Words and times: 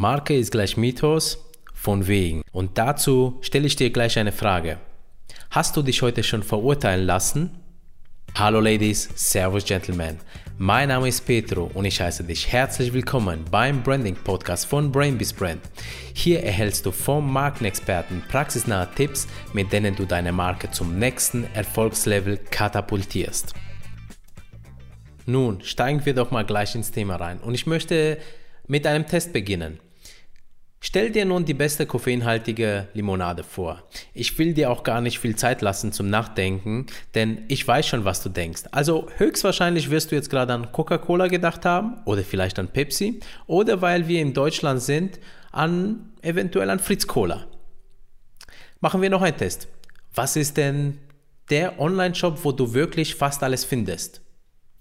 Marke 0.00 0.36
ist 0.36 0.52
gleich 0.52 0.76
Mythos, 0.76 1.44
von 1.74 2.06
wegen. 2.06 2.42
Und 2.52 2.78
dazu 2.78 3.36
stelle 3.40 3.66
ich 3.66 3.74
dir 3.74 3.90
gleich 3.90 4.16
eine 4.16 4.30
Frage. 4.30 4.78
Hast 5.50 5.76
du 5.76 5.82
dich 5.82 6.02
heute 6.02 6.22
schon 6.22 6.44
verurteilen 6.44 7.04
lassen? 7.04 7.58
Hallo 8.36 8.60
Ladies, 8.60 9.08
Servus 9.16 9.64
Gentlemen. 9.64 10.18
Mein 10.56 10.90
Name 10.90 11.08
ist 11.08 11.26
Petro 11.26 11.68
und 11.74 11.84
ich 11.84 12.00
heiße 12.00 12.22
dich 12.22 12.46
herzlich 12.46 12.92
willkommen 12.92 13.44
beim 13.50 13.82
Branding 13.82 14.14
Podcast 14.14 14.66
von 14.66 14.92
Brainbees 14.92 15.32
Brand. 15.32 15.62
Hier 16.14 16.44
erhältst 16.44 16.86
du 16.86 16.92
vom 16.92 17.32
Markenexperten 17.32 18.22
praxisnahe 18.28 18.88
Tipps, 18.94 19.26
mit 19.52 19.72
denen 19.72 19.96
du 19.96 20.04
deine 20.04 20.30
Marke 20.30 20.70
zum 20.70 20.96
nächsten 20.96 21.42
Erfolgslevel 21.54 22.38
katapultierst. 22.52 23.52
Nun 25.26 25.60
steigen 25.62 26.06
wir 26.06 26.14
doch 26.14 26.30
mal 26.30 26.44
gleich 26.46 26.76
ins 26.76 26.92
Thema 26.92 27.16
rein 27.16 27.40
und 27.40 27.56
ich 27.56 27.66
möchte 27.66 28.18
mit 28.68 28.86
einem 28.86 29.04
Test 29.04 29.32
beginnen. 29.32 29.80
Stell 30.80 31.10
dir 31.10 31.24
nun 31.24 31.44
die 31.44 31.54
beste 31.54 31.86
koffeinhaltige 31.86 32.86
Limonade 32.94 33.42
vor. 33.42 33.82
Ich 34.14 34.38
will 34.38 34.54
dir 34.54 34.70
auch 34.70 34.84
gar 34.84 35.00
nicht 35.00 35.18
viel 35.18 35.34
Zeit 35.34 35.60
lassen 35.60 35.92
zum 35.92 36.08
Nachdenken, 36.08 36.86
denn 37.16 37.44
ich 37.48 37.66
weiß 37.66 37.86
schon, 37.86 38.04
was 38.04 38.22
du 38.22 38.28
denkst. 38.28 38.62
Also 38.70 39.08
höchstwahrscheinlich 39.16 39.90
wirst 39.90 40.12
du 40.12 40.14
jetzt 40.14 40.30
gerade 40.30 40.52
an 40.52 40.70
Coca-Cola 40.70 41.26
gedacht 41.26 41.64
haben 41.64 42.00
oder 42.04 42.22
vielleicht 42.22 42.60
an 42.60 42.68
Pepsi 42.68 43.18
oder 43.46 43.82
weil 43.82 44.06
wir 44.06 44.22
in 44.22 44.34
Deutschland 44.34 44.80
sind, 44.80 45.18
an 45.50 46.12
eventuell 46.22 46.70
an 46.70 46.78
Fritz 46.78 47.08
Cola. 47.08 47.46
Machen 48.80 49.02
wir 49.02 49.10
noch 49.10 49.22
einen 49.22 49.36
Test. 49.36 49.66
Was 50.14 50.36
ist 50.36 50.56
denn 50.56 50.98
der 51.50 51.80
Online-Shop, 51.80 52.44
wo 52.44 52.52
du 52.52 52.72
wirklich 52.72 53.16
fast 53.16 53.42
alles 53.42 53.64
findest? 53.64 54.20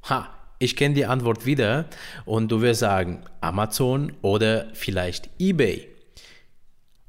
Ha, 0.09 0.30
ich 0.59 0.75
kenne 0.75 0.95
die 0.95 1.05
Antwort 1.05 1.45
wieder 1.45 1.85
und 2.25 2.52
du 2.52 2.61
wirst 2.61 2.79
sagen 2.79 3.23
Amazon 3.41 4.13
oder 4.21 4.67
vielleicht 4.73 5.30
eBay. 5.39 5.88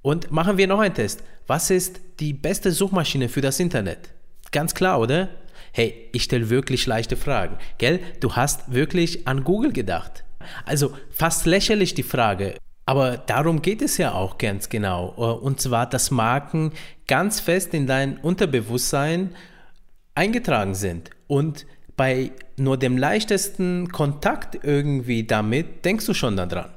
Und 0.03 0.31
machen 0.31 0.59
wir 0.59 0.67
noch 0.67 0.81
einen 0.81 0.95
Test. 0.95 1.23
Was 1.47 1.71
ist 1.71 2.01
die 2.21 2.33
beste 2.33 2.73
Suchmaschine 2.73 3.29
für 3.29 3.41
das 3.41 3.59
Internet? 3.59 4.11
Ganz 4.53 4.75
klar, 4.75 5.01
oder? 5.01 5.29
Hey, 5.73 6.09
ich 6.13 6.25
stelle 6.25 6.51
wirklich 6.51 6.87
leichte 6.87 7.17
Fragen. 7.17 7.57
Gell? 7.79 8.01
Du 8.21 8.37
hast 8.37 8.73
wirklich 8.73 9.27
an 9.27 9.45
Google 9.45 9.73
gedacht. 9.73 10.25
Also 10.65 10.93
fast 11.11 11.47
lächerlich 11.47 11.95
die 11.95 12.03
Frage. 12.03 12.55
Aber 12.87 13.19
darum 13.19 13.61
geht 13.61 13.83
es 13.83 13.99
ja 13.99 14.13
auch 14.13 14.39
ganz 14.39 14.69
genau. 14.71 15.09
Und 15.09 15.61
zwar, 15.61 15.87
dass 15.87 16.11
Marken 16.11 16.73
ganz 17.07 17.41
fest 17.41 17.75
in 17.75 17.87
dein 17.87 18.17
Unterbewusstsein 18.19 19.35
eingetragen 20.15 20.75
sind. 20.75 21.11
Und 21.27 21.67
bei 21.99 22.31
nur 22.57 22.79
dem 22.79 22.97
leichtesten 22.97 23.89
Kontakt 23.89 24.59
irgendwie 24.63 25.25
damit 25.25 25.85
denkst 25.85 26.07
du 26.07 26.15
schon 26.15 26.37
daran. 26.37 26.71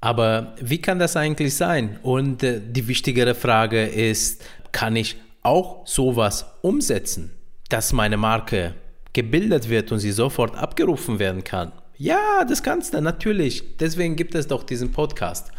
Aber 0.00 0.54
wie 0.60 0.78
kann 0.78 0.98
das 0.98 1.16
eigentlich 1.16 1.56
sein? 1.56 1.98
Und 2.02 2.42
äh, 2.42 2.60
die 2.60 2.86
wichtigere 2.86 3.34
Frage 3.34 3.86
ist, 3.86 4.44
kann 4.70 4.96
ich 4.96 5.16
auch 5.42 5.86
sowas 5.86 6.44
umsetzen, 6.60 7.30
dass 7.70 7.94
meine 7.94 8.18
Marke 8.18 8.74
gebildet 9.14 9.70
wird 9.70 9.90
und 9.92 9.98
sie 9.98 10.12
sofort 10.12 10.56
abgerufen 10.56 11.18
werden 11.18 11.42
kann? 11.42 11.72
Ja, 11.96 12.44
das 12.46 12.62
kannst 12.62 12.92
du 12.92 13.00
natürlich. 13.00 13.78
Deswegen 13.78 14.14
gibt 14.14 14.34
es 14.34 14.46
doch 14.46 14.62
diesen 14.62 14.92
Podcast. 14.92 15.52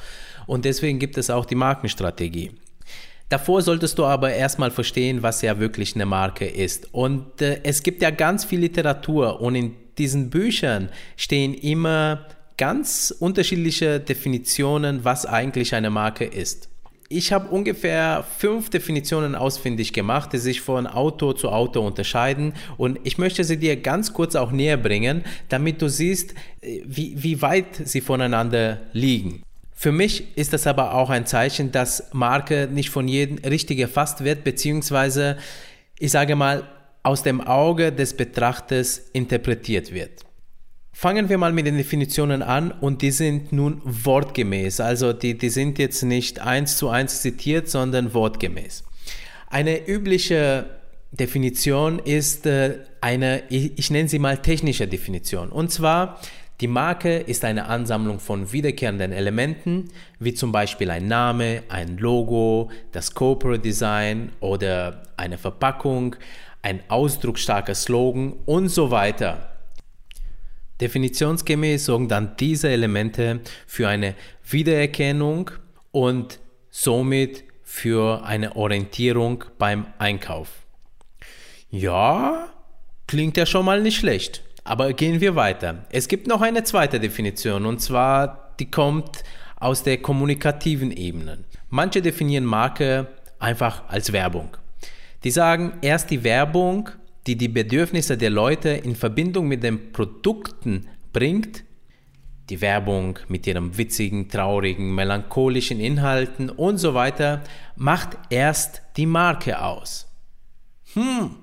Und 0.45 0.63
deswegen 0.63 0.99
gibt 0.99 1.17
es 1.17 1.31
auch 1.31 1.45
die 1.45 1.55
Markenstrategie. 1.55 2.51
Davor 3.29 3.61
solltest 3.63 3.97
du 3.97 4.05
aber 4.05 4.33
erstmal 4.33 4.69
verstehen, 4.69 5.23
was 5.23 5.41
ja 5.41 5.59
wirklich 5.59 5.95
eine 5.95 6.05
Marke 6.05 6.45
ist. 6.45 6.93
Und 6.93 7.41
äh, 7.41 7.61
es 7.63 7.81
gibt 7.81 8.01
ja 8.01 8.11
ganz 8.11 8.45
viel 8.45 8.59
Literatur 8.59 9.41
und 9.41 9.55
in 9.55 9.75
diesen 9.97 10.29
Büchern 10.29 10.89
stehen 11.17 11.53
immer 11.53 12.27
ganz 12.57 13.13
unterschiedliche 13.17 13.99
Definitionen, 13.99 15.03
was 15.03 15.25
eigentlich 15.25 15.73
eine 15.73 15.89
Marke 15.89 16.25
ist. 16.25 16.69
Ich 17.07 17.31
habe 17.31 17.49
ungefähr 17.49 18.25
fünf 18.37 18.69
Definitionen 18.69 19.35
ausfindig 19.35 19.93
gemacht, 19.93 20.33
die 20.33 20.39
sich 20.39 20.61
von 20.61 20.87
Auto 20.87 21.33
zu 21.33 21.49
Auto 21.49 21.81
unterscheiden 21.81 22.53
und 22.77 22.99
ich 23.03 23.17
möchte 23.17 23.43
sie 23.43 23.57
dir 23.57 23.75
ganz 23.77 24.13
kurz 24.13 24.35
auch 24.35 24.51
näher 24.51 24.77
bringen, 24.77 25.23
damit 25.49 25.81
du 25.81 25.89
siehst, 25.89 26.33
äh, 26.61 26.81
wie, 26.85 27.21
wie 27.21 27.41
weit 27.41 27.75
sie 27.83 28.01
voneinander 28.01 28.81
liegen. 28.93 29.43
Für 29.77 29.91
mich 29.91 30.37
ist 30.37 30.53
das 30.53 30.67
aber 30.67 30.93
auch 30.93 31.09
ein 31.09 31.25
Zeichen, 31.25 31.71
dass 31.71 32.11
Marke 32.13 32.69
nicht 32.71 32.89
von 32.89 33.07
jedem 33.09 33.37
richtig 33.39 33.77
erfasst 33.79 34.23
wird, 34.23 34.45
beziehungsweise, 34.45 35.37
ich 35.99 36.11
sage 36.11 36.35
mal, 36.37 36.63
aus 37.03 37.21
dem 37.21 37.41
Auge 37.41 37.91
des 37.91 38.15
Betrachters 38.15 38.97
interpretiert 39.11 39.93
wird. 39.93 40.21
Fangen 40.93 41.27
wir 41.27 41.37
mal 41.37 41.51
mit 41.51 41.67
den 41.67 41.75
Definitionen 41.75 42.41
an 42.41 42.71
und 42.71 43.01
die 43.01 43.11
sind 43.11 43.51
nun 43.51 43.81
wortgemäß. 43.83 44.79
Also 44.79 45.11
die, 45.11 45.37
die 45.37 45.49
sind 45.49 45.77
jetzt 45.77 46.03
nicht 46.03 46.39
eins 46.39 46.77
zu 46.77 46.87
eins 46.87 47.21
zitiert, 47.21 47.69
sondern 47.69 48.13
wortgemäß. 48.13 48.85
Eine 49.49 49.87
übliche 49.87 50.65
Definition 51.11 51.99
ist 51.99 52.45
äh, 52.45 52.79
eine, 53.01 53.43
ich, 53.49 53.77
ich 53.77 53.91
nenne 53.91 54.07
sie 54.07 54.19
mal 54.19 54.37
technische 54.37 54.87
Definition. 54.87 55.49
Und 55.49 55.69
zwar 55.69 56.19
die 56.61 56.67
Marke 56.67 57.17
ist 57.17 57.43
eine 57.43 57.65
Ansammlung 57.65 58.19
von 58.19 58.51
wiederkehrenden 58.53 59.11
Elementen, 59.11 59.89
wie 60.19 60.33
zum 60.33 60.53
Beispiel 60.53 60.89
ein 60.89 61.07
Name, 61.07 61.63
ein 61.67 61.97
Logo, 61.97 62.71
das 62.93 63.13
Corporate 63.13 63.61
Design 63.61 64.31
oder 64.39 65.03
eine 65.17 65.37
Verpackung, 65.37 66.15
ein 66.61 66.81
ausdrucksstarker 66.87 67.75
Slogan 67.75 68.33
und 68.45 68.69
so 68.69 68.89
weiter. 68.89 69.51
Definitionsgemäß 70.79 71.85
sorgen 71.85 72.07
dann 72.07 72.37
diese 72.37 72.69
Elemente 72.69 73.41
für 73.67 73.89
eine 73.89 74.15
Wiedererkennung 74.49 75.51
und 75.91 76.39
somit 76.69 77.43
für 77.63 78.23
eine 78.23 78.55
Orientierung 78.55 79.43
beim 79.57 79.87
Einkauf. 79.97 80.65
Ja, 81.69 82.47
klingt 83.07 83.35
ja 83.35 83.45
schon 83.45 83.65
mal 83.65 83.81
nicht 83.81 83.97
schlecht. 83.97 84.44
Aber 84.65 84.93
gehen 84.93 85.21
wir 85.21 85.35
weiter. 85.35 85.85
Es 85.91 86.07
gibt 86.07 86.25
noch 86.27 86.41
eine 86.41 86.63
zweite 86.63 86.99
Definition 86.99 87.67
und 87.67 87.79
zwar, 87.81 88.55
die 88.59 88.69
kommt 88.69 89.23
aus 89.57 89.83
der 89.83 90.01
kommunikativen 90.01 90.91
Ebene. 90.91 91.45
Manche 91.69 92.01
definieren 92.01 92.45
Marke 92.45 93.07
einfach 93.37 93.87
als 93.87 94.11
Werbung. 94.11 94.57
Die 95.23 95.29
sagen 95.29 95.73
erst 95.81 96.09
die 96.09 96.23
Werbung, 96.23 96.89
die 97.27 97.35
die 97.35 97.47
Bedürfnisse 97.47 98.17
der 98.17 98.31
Leute 98.31 98.69
in 98.69 98.95
Verbindung 98.95 99.47
mit 99.47 99.61
den 99.61 99.91
Produkten 99.91 100.87
bringt, 101.13 101.63
die 102.49 102.59
Werbung 102.59 103.19
mit 103.27 103.45
ihren 103.45 103.77
witzigen, 103.77 104.29
traurigen, 104.29 104.95
melancholischen 104.95 105.79
Inhalten 105.79 106.49
und 106.49 106.79
so 106.79 106.95
weiter, 106.95 107.43
macht 107.75 108.17
erst 108.31 108.81
die 108.97 109.05
Marke 109.05 109.61
aus. 109.61 110.07
Hm, 110.93 111.35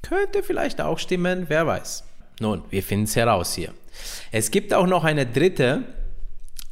könnte 0.00 0.42
vielleicht 0.42 0.80
auch 0.80 0.98
stimmen, 0.98 1.46
wer 1.48 1.66
weiß. 1.66 2.04
Nun, 2.40 2.62
wir 2.70 2.82
finden 2.82 3.04
es 3.04 3.14
heraus 3.14 3.54
hier. 3.54 3.72
Es 4.32 4.50
gibt 4.50 4.74
auch 4.74 4.86
noch 4.86 5.04
eine 5.04 5.26
dritte 5.26 5.84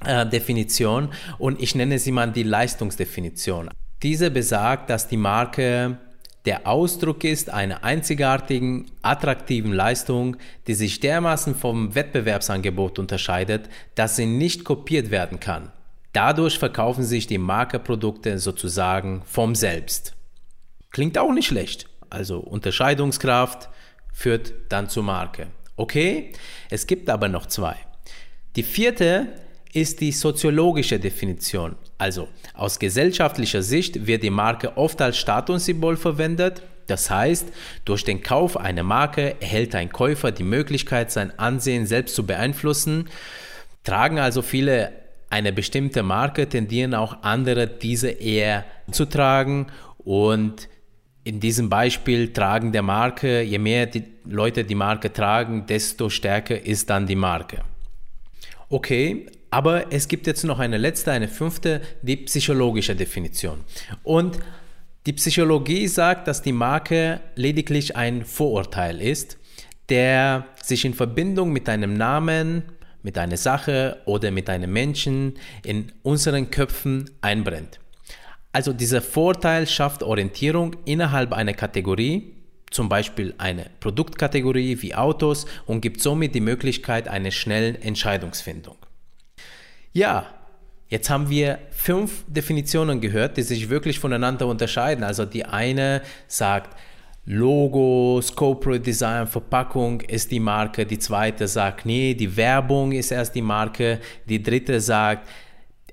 äh, 0.04 0.26
Definition 0.26 1.10
und 1.38 1.60
ich 1.62 1.74
nenne 1.74 1.98
sie 1.98 2.10
mal 2.10 2.32
die 2.32 2.42
Leistungsdefinition. 2.42 3.70
Diese 4.02 4.30
besagt, 4.30 4.90
dass 4.90 5.08
die 5.08 5.16
Marke 5.16 5.98
der 6.46 6.66
Ausdruck 6.66 7.24
ist 7.24 7.50
einer 7.50 7.84
einzigartigen, 7.84 8.90
attraktiven 9.02 9.72
Leistung, 9.72 10.38
die 10.66 10.74
sich 10.74 11.00
dermaßen 11.00 11.54
vom 11.54 11.94
Wettbewerbsangebot 11.94 12.98
unterscheidet, 12.98 13.68
dass 13.94 14.16
sie 14.16 14.24
nicht 14.24 14.64
kopiert 14.64 15.10
werden 15.10 15.40
kann. 15.40 15.70
Dadurch 16.14 16.58
verkaufen 16.58 17.04
sich 17.04 17.26
die 17.26 17.36
Markenprodukte 17.36 18.38
sozusagen 18.38 19.22
vom 19.26 19.54
Selbst. 19.54 20.14
Klingt 20.90 21.18
auch 21.18 21.32
nicht 21.32 21.48
schlecht. 21.48 21.86
Also 22.08 22.38
Unterscheidungskraft 22.38 23.68
führt 24.14 24.54
dann 24.70 24.88
zur 24.88 25.02
Marke. 25.02 25.48
Okay, 25.78 26.32
es 26.70 26.88
gibt 26.88 27.08
aber 27.08 27.28
noch 27.28 27.46
zwei. 27.46 27.76
Die 28.56 28.64
vierte 28.64 29.28
ist 29.72 30.00
die 30.00 30.10
soziologische 30.10 30.98
Definition. 30.98 31.76
Also 31.98 32.26
aus 32.54 32.80
gesellschaftlicher 32.80 33.62
Sicht 33.62 34.08
wird 34.08 34.24
die 34.24 34.30
Marke 34.30 34.76
oft 34.76 35.00
als 35.00 35.18
Statussymbol 35.18 35.96
verwendet. 35.96 36.62
Das 36.88 37.10
heißt, 37.10 37.46
durch 37.84 38.02
den 38.02 38.22
Kauf 38.22 38.56
einer 38.56 38.82
Marke 38.82 39.36
erhält 39.40 39.76
ein 39.76 39.92
Käufer 39.92 40.32
die 40.32 40.42
Möglichkeit, 40.42 41.12
sein 41.12 41.38
Ansehen 41.38 41.86
selbst 41.86 42.16
zu 42.16 42.26
beeinflussen. 42.26 43.08
Tragen 43.84 44.18
also 44.18 44.42
viele 44.42 44.90
eine 45.30 45.52
bestimmte 45.52 46.02
Marke, 46.02 46.48
tendieren 46.48 46.94
auch 46.94 47.22
andere 47.22 47.68
diese 47.68 48.08
eher 48.08 48.64
zu 48.90 49.04
tragen 49.04 49.68
und 49.98 50.68
in 51.28 51.40
diesem 51.40 51.68
Beispiel 51.68 52.32
tragen 52.32 52.72
der 52.72 52.80
Marke, 52.80 53.42
je 53.42 53.58
mehr 53.58 53.84
die 53.84 54.02
Leute 54.24 54.64
die 54.64 54.74
Marke 54.74 55.12
tragen, 55.12 55.66
desto 55.66 56.08
stärker 56.08 56.58
ist 56.64 56.88
dann 56.88 57.06
die 57.06 57.16
Marke. 57.16 57.64
Okay, 58.70 59.26
aber 59.50 59.92
es 59.92 60.08
gibt 60.08 60.26
jetzt 60.26 60.44
noch 60.44 60.58
eine 60.58 60.78
letzte, 60.78 61.12
eine 61.12 61.28
fünfte, 61.28 61.82
die 62.00 62.16
psychologische 62.16 62.96
Definition. 62.96 63.58
Und 64.02 64.38
die 65.04 65.12
Psychologie 65.12 65.86
sagt, 65.86 66.28
dass 66.28 66.40
die 66.40 66.52
Marke 66.52 67.20
lediglich 67.34 67.94
ein 67.94 68.24
Vorurteil 68.24 68.98
ist, 68.98 69.36
der 69.90 70.46
sich 70.62 70.86
in 70.86 70.94
Verbindung 70.94 71.52
mit 71.52 71.68
einem 71.68 71.92
Namen, 71.92 72.62
mit 73.02 73.18
einer 73.18 73.36
Sache 73.36 73.98
oder 74.06 74.30
mit 74.30 74.48
einem 74.48 74.72
Menschen 74.72 75.34
in 75.62 75.92
unseren 76.02 76.50
Köpfen 76.50 77.10
einbrennt. 77.20 77.80
Also 78.58 78.72
dieser 78.72 79.00
Vorteil 79.00 79.68
schafft 79.68 80.02
Orientierung 80.02 80.74
innerhalb 80.84 81.32
einer 81.32 81.54
Kategorie, 81.54 82.34
zum 82.72 82.88
Beispiel 82.88 83.32
eine 83.38 83.66
Produktkategorie 83.78 84.82
wie 84.82 84.96
Autos 84.96 85.46
und 85.66 85.80
gibt 85.80 86.00
somit 86.00 86.34
die 86.34 86.40
Möglichkeit 86.40 87.06
einer 87.06 87.30
schnellen 87.30 87.80
Entscheidungsfindung. 87.80 88.74
Ja, 89.92 90.26
jetzt 90.88 91.08
haben 91.08 91.30
wir 91.30 91.60
fünf 91.70 92.24
Definitionen 92.26 93.00
gehört, 93.00 93.36
die 93.36 93.42
sich 93.42 93.70
wirklich 93.70 94.00
voneinander 94.00 94.48
unterscheiden. 94.48 95.04
Also 95.04 95.24
die 95.24 95.44
eine 95.44 96.02
sagt, 96.26 96.76
Logos, 97.26 98.34
Corporate 98.34 98.80
Design, 98.80 99.28
Verpackung 99.28 100.00
ist 100.00 100.32
die 100.32 100.40
Marke. 100.40 100.84
Die 100.84 100.98
zweite 100.98 101.46
sagt, 101.46 101.86
nee, 101.86 102.12
die 102.12 102.36
Werbung 102.36 102.90
ist 102.90 103.12
erst 103.12 103.36
die 103.36 103.42
Marke. 103.42 104.00
Die 104.28 104.42
dritte 104.42 104.80
sagt, 104.80 105.28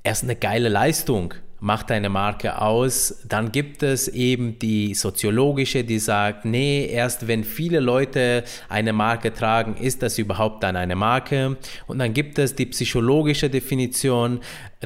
erst 0.02 0.24
eine 0.24 0.36
geile 0.36 0.70
Leistung 0.70 1.36
macht 1.60 1.92
eine 1.92 2.10
Marke 2.10 2.62
aus. 2.62 3.22
Dann 3.28 3.52
gibt 3.52 3.84
es 3.84 4.08
eben 4.08 4.60
die 4.60 4.94
soziologische, 4.94 5.84
die 5.84 6.00
sagt, 6.00 6.46
nee, 6.46 6.86
erst 6.86 7.28
wenn 7.28 7.44
viele 7.44 7.80
Leute 7.80 8.44
eine 8.70 8.94
Marke 8.94 9.34
tragen, 9.34 9.76
ist 9.78 10.02
das 10.02 10.18
überhaupt 10.18 10.64
dann 10.64 10.76
eine 10.76 10.96
Marke. 10.96 11.58
Und 11.88 12.00
dann 12.00 12.14
gibt 12.14 12.38
es 12.40 12.56
die 12.56 12.66
psychologische 12.68 13.50
Definition, 13.50 14.42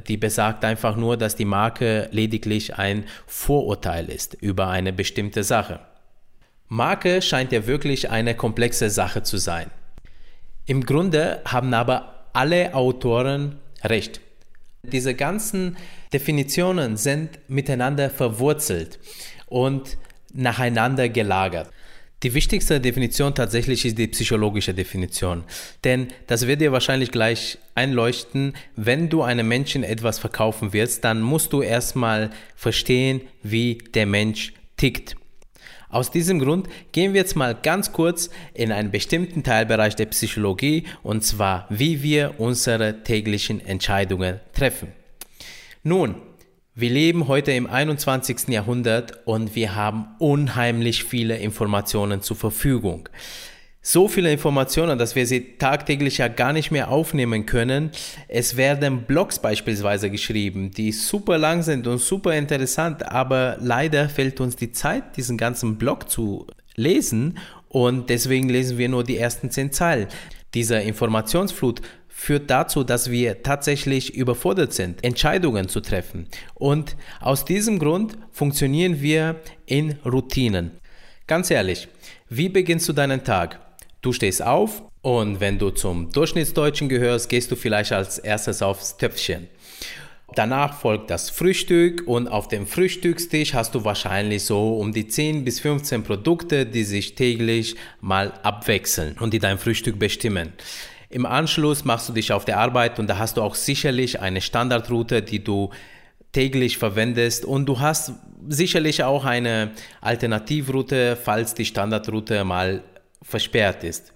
die 0.07 0.17
besagt 0.17 0.63
einfach 0.63 0.95
nur, 0.95 1.17
dass 1.17 1.35
die 1.35 1.45
Marke 1.45 2.07
lediglich 2.11 2.77
ein 2.77 3.05
Vorurteil 3.25 4.09
ist 4.09 4.35
über 4.35 4.69
eine 4.69 4.93
bestimmte 4.93 5.43
Sache. 5.43 5.79
Marke 6.67 7.21
scheint 7.21 7.51
ja 7.51 7.65
wirklich 7.65 8.11
eine 8.11 8.35
komplexe 8.35 8.89
Sache 8.89 9.23
zu 9.23 9.37
sein. 9.37 9.71
Im 10.65 10.85
Grunde 10.85 11.41
haben 11.45 11.73
aber 11.73 12.27
alle 12.33 12.75
Autoren 12.75 13.57
recht. 13.83 14.21
Diese 14.83 15.15
ganzen 15.15 15.77
Definitionen 16.11 16.97
sind 16.97 17.39
miteinander 17.47 18.09
verwurzelt 18.09 18.99
und 19.47 19.97
nacheinander 20.33 21.09
gelagert. 21.09 21.69
Die 22.23 22.33
wichtigste 22.33 22.81
Definition 22.81 23.33
tatsächlich 23.33 23.85
ist 23.85 23.97
die 23.97 24.07
psychologische 24.07 24.73
Definition. 24.73 25.45
Denn 25.85 26.09
das 26.27 26.47
wird 26.47 26.59
dir 26.59 26.73
wahrscheinlich 26.73 27.11
gleich 27.11 27.57
einleuchten, 27.75 28.55
wenn 28.75 29.07
du 29.07 29.21
einem 29.21 29.47
Menschen 29.47 29.83
etwas 29.83 30.19
verkaufen 30.19 30.73
willst, 30.73 31.05
dann 31.05 31.21
musst 31.21 31.53
du 31.53 31.61
erstmal 31.61 32.31
verstehen, 32.57 33.21
wie 33.41 33.77
der 33.93 34.05
Mensch 34.05 34.53
tickt. 34.75 35.15
Aus 35.87 36.11
diesem 36.11 36.39
Grund 36.39 36.67
gehen 36.91 37.13
wir 37.13 37.21
jetzt 37.21 37.35
mal 37.35 37.55
ganz 37.55 37.93
kurz 37.93 38.29
in 38.53 38.71
einen 38.71 38.91
bestimmten 38.91 39.43
Teilbereich 39.43 39.95
der 39.95 40.05
Psychologie 40.07 40.83
und 41.03 41.23
zwar, 41.23 41.67
wie 41.69 42.03
wir 42.03 42.35
unsere 42.37 43.03
täglichen 43.03 43.65
Entscheidungen 43.65 44.39
treffen. 44.53 44.98
Nun, 45.89 46.17
wir 46.75 46.91
leben 46.91 47.27
heute 47.27 47.51
im 47.51 47.65
21. 47.65 48.49
Jahrhundert 48.49 49.25
und 49.25 49.55
wir 49.55 49.73
haben 49.73 50.05
unheimlich 50.19 51.03
viele 51.03 51.39
Informationen 51.39 52.21
zur 52.21 52.37
Verfügung 52.37 53.09
so 53.81 54.07
viele 54.07 54.31
Informationen, 54.31 54.99
dass 54.99 55.15
wir 55.15 55.25
sie 55.25 55.57
tagtäglich 55.57 56.19
ja 56.19 56.27
gar 56.27 56.53
nicht 56.53 56.69
mehr 56.69 56.91
aufnehmen 56.91 57.47
können. 57.47 57.91
Es 58.27 58.55
werden 58.55 59.03
Blogs 59.03 59.39
beispielsweise 59.39 60.11
geschrieben, 60.11 60.69
die 60.69 60.91
super 60.91 61.39
lang 61.39 61.63
sind 61.63 61.87
und 61.87 61.97
super 61.97 62.35
interessant, 62.35 63.09
aber 63.09 63.57
leider 63.59 64.07
fehlt 64.07 64.41
uns 64.41 64.55
die 64.55 64.71
Zeit, 64.71 65.17
diesen 65.17 65.37
ganzen 65.37 65.77
Blog 65.77 66.09
zu 66.09 66.45
lesen 66.75 67.39
und 67.67 68.09
deswegen 68.09 68.49
lesen 68.49 68.77
wir 68.77 68.89
nur 68.89 69.03
die 69.03 69.17
ersten 69.17 69.49
zehn 69.49 69.71
Zeilen. 69.71 70.07
Diese 70.53 70.75
Informationsflut 70.75 71.81
führt 72.19 72.49
dazu, 72.49 72.83
dass 72.83 73.09
wir 73.09 73.43
tatsächlich 73.43 74.13
überfordert 74.13 74.73
sind, 74.73 75.03
Entscheidungen 75.05 75.69
zu 75.69 75.79
treffen. 75.79 76.27
Und 76.53 76.97
aus 77.21 77.45
diesem 77.45 77.79
Grund 77.79 78.17
funktionieren 78.31 79.01
wir 79.01 79.37
in 79.65 79.93
Routinen. 80.05 80.71
Ganz 81.27 81.49
ehrlich, 81.49 81.87
wie 82.27 82.49
beginnst 82.49 82.89
du 82.89 82.93
deinen 82.93 83.23
Tag? 83.23 83.61
Du 84.01 84.11
stehst 84.11 84.43
auf 84.43 84.83
und 85.01 85.39
wenn 85.39 85.57
du 85.57 85.69
zum 85.69 86.11
Durchschnittsdeutschen 86.11 86.89
gehörst, 86.89 87.29
gehst 87.29 87.51
du 87.51 87.55
vielleicht 87.55 87.93
als 87.93 88.19
erstes 88.19 88.61
aufs 88.61 88.97
Töpfchen. 88.97 89.47
Danach 90.35 90.79
folgt 90.79 91.09
das 91.09 91.29
Frühstück 91.29 92.03
und 92.05 92.27
auf 92.27 92.49
dem 92.49 92.67
Frühstückstisch 92.67 93.53
hast 93.53 93.73
du 93.75 93.85
wahrscheinlich 93.85 94.43
so 94.43 94.77
um 94.77 94.91
die 94.91 95.07
10 95.07 95.45
bis 95.45 95.61
15 95.61 96.03
Produkte, 96.03 96.65
die 96.65 96.83
sich 96.83 97.15
täglich 97.15 97.77
mal 98.01 98.33
abwechseln 98.43 99.17
und 99.19 99.33
die 99.33 99.39
dein 99.39 99.57
Frühstück 99.57 99.97
bestimmen. 99.97 100.53
Im 101.11 101.25
Anschluss 101.25 101.85
machst 101.85 102.07
du 102.07 102.13
dich 102.13 102.31
auf 102.31 102.45
der 102.45 102.59
Arbeit 102.59 102.99
und 102.99 103.07
da 103.07 103.17
hast 103.17 103.37
du 103.37 103.41
auch 103.41 103.55
sicherlich 103.55 104.19
eine 104.19 104.41
Standardroute, 104.41 105.23
die 105.23 105.43
du 105.43 105.71
täglich 106.31 106.77
verwendest 106.77 107.45
und 107.45 107.65
du 107.65 107.79
hast 107.79 108.13
sicherlich 108.47 109.03
auch 109.03 109.25
eine 109.25 109.71
Alternativroute, 110.01 111.15
falls 111.15 111.55
die 111.55 111.65
Standardroute 111.65 112.43
mal 112.43 112.83
versperrt 113.23 113.83
ist. 113.83 114.13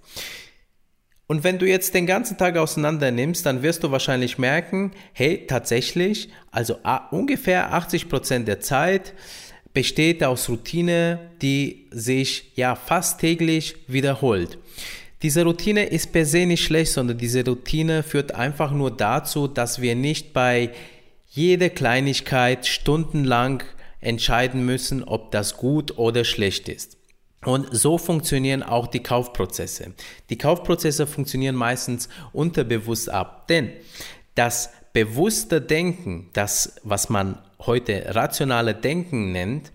Und 1.26 1.44
wenn 1.44 1.58
du 1.58 1.66
jetzt 1.66 1.96
den 1.96 2.06
ganzen 2.06 2.38
Tag 2.38 2.58
auseinander 2.58 3.10
nimmst, 3.10 3.46
dann 3.48 3.64
wirst 3.64 3.84
du 3.84 3.90
wahrscheinlich 3.90 4.38
merken, 4.38 4.92
hey, 5.14 5.48
tatsächlich, 5.48 6.30
also 6.52 6.78
ungefähr 7.10 7.74
80 7.74 8.08
Prozent 8.08 8.48
der 8.48 8.60
Zeit 8.60 9.14
besteht 9.74 10.24
aus 10.24 10.48
Routine, 10.48 11.32
die 11.42 11.88
sich 11.90 12.52
ja 12.56 12.76
fast 12.76 13.20
täglich 13.20 13.78
wiederholt. 13.88 14.60
Diese 15.24 15.46
Routine 15.46 15.86
ist 15.86 16.12
per 16.12 16.26
se 16.26 16.46
nicht 16.46 16.66
schlecht, 16.66 16.92
sondern 16.92 17.18
diese 17.18 17.46
Routine 17.46 18.04
führt 18.04 18.36
einfach 18.36 18.72
nur 18.72 18.92
dazu, 18.92 19.48
dass 19.48 19.82
wir 19.82 19.96
nicht 19.96 20.34
bei 20.34 20.72
jeder 21.30 21.70
Kleinigkeit 21.70 22.68
stundenlang 22.68 23.64
entscheiden 24.02 24.66
müssen, 24.66 25.02
ob 25.02 25.32
das 25.32 25.56
gut 25.56 25.98
oder 25.98 26.26
schlecht 26.26 26.68
ist. 26.68 26.98
Und 27.46 27.68
so 27.72 27.98
funktionieren 27.98 28.64
auch 28.64 28.88
die 28.88 29.02
Kaufprozesse. 29.02 29.94
Die 30.30 30.38
Kaufprozesse 30.38 31.08
funktionieren 31.08 31.56
meistens 31.56 32.10
unterbewusst 32.34 33.10
ab, 33.10 33.48
denn 33.48 33.72
das 34.36 34.72
bewusste 34.92 35.62
Denken, 35.62 36.30
das, 36.34 36.76
was 36.84 37.10
man 37.10 37.38
heute 37.60 38.14
rationale 38.14 38.76
Denken 38.76 39.32
nennt, 39.32 39.72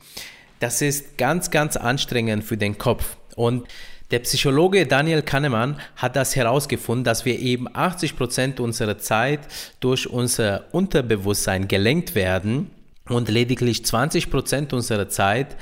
das 0.60 0.82
ist 0.82 1.16
ganz, 1.16 1.50
ganz 1.50 1.76
anstrengend 1.76 2.44
für 2.44 2.56
den 2.56 2.76
Kopf. 2.76 3.16
Und 3.34 3.66
der 4.10 4.20
Psychologe 4.20 4.86
Daniel 4.86 5.22
Kahnemann 5.22 5.78
hat 5.96 6.16
das 6.16 6.34
herausgefunden, 6.34 7.04
dass 7.04 7.24
wir 7.24 7.38
eben 7.38 7.66
80 7.72 8.16
Prozent 8.16 8.60
unserer 8.60 8.98
Zeit 8.98 9.40
durch 9.80 10.08
unser 10.08 10.64
Unterbewusstsein 10.72 11.68
gelenkt 11.68 12.14
werden 12.14 12.70
und 13.06 13.28
lediglich 13.28 13.84
20 13.84 14.30
Prozent 14.30 14.72
unserer 14.72 15.08
Zeit 15.08 15.56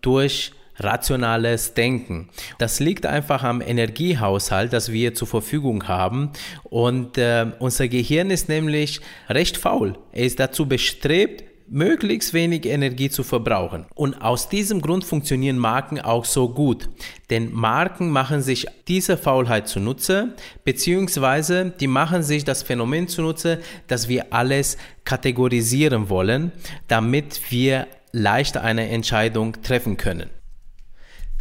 durch 0.00 0.52
rationales 0.78 1.74
Denken. 1.74 2.30
Das 2.58 2.80
liegt 2.80 3.06
einfach 3.06 3.44
am 3.44 3.60
Energiehaushalt, 3.60 4.72
das 4.72 4.90
wir 4.90 5.14
zur 5.14 5.28
Verfügung 5.28 5.86
haben. 5.86 6.30
Und 6.64 7.16
äh, 7.16 7.46
unser 7.60 7.86
Gehirn 7.86 8.30
ist 8.30 8.48
nämlich 8.48 9.00
recht 9.28 9.56
faul. 9.56 9.96
Er 10.12 10.24
ist 10.24 10.40
dazu 10.40 10.66
bestrebt, 10.66 11.44
möglichst 11.68 12.34
wenig 12.34 12.66
Energie 12.66 13.10
zu 13.10 13.22
verbrauchen. 13.22 13.86
Und 13.94 14.20
aus 14.22 14.48
diesem 14.48 14.80
Grund 14.80 15.04
funktionieren 15.04 15.58
Marken 15.58 16.00
auch 16.00 16.24
so 16.24 16.48
gut. 16.48 16.88
Denn 17.30 17.52
Marken 17.52 18.10
machen 18.10 18.42
sich 18.42 18.66
diese 18.88 19.16
Faulheit 19.16 19.68
zunutze, 19.68 20.34
beziehungsweise 20.64 21.70
die 21.80 21.86
machen 21.86 22.22
sich 22.22 22.44
das 22.44 22.62
Phänomen 22.62 23.08
zunutze, 23.08 23.60
dass 23.86 24.08
wir 24.08 24.32
alles 24.32 24.76
kategorisieren 25.04 26.08
wollen, 26.08 26.52
damit 26.88 27.50
wir 27.50 27.86
leicht 28.12 28.56
eine 28.56 28.88
Entscheidung 28.88 29.60
treffen 29.62 29.96
können. 29.96 30.30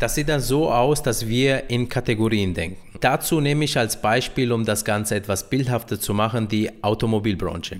Das 0.04 0.16
sieht 0.16 0.28
dann 0.28 0.42
so 0.42 0.70
aus, 0.70 1.02
dass 1.02 1.30
wir 1.30 1.70
in 1.70 1.88
Kategorien 1.88 2.54
denken. 2.54 3.00
Dazu 3.00 3.40
nehme 3.40 3.64
ich 3.64 3.78
als 3.78 4.02
Beispiel, 4.02 4.52
um 4.52 4.66
das 4.66 4.84
Ganze 4.84 5.16
etwas 5.16 5.50
bildhafter 5.50 5.98
zu 5.98 6.14
machen, 6.14 6.50
die 6.50 6.70
Automobilbranche. 6.84 7.80